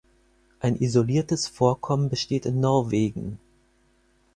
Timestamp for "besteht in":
2.09-2.59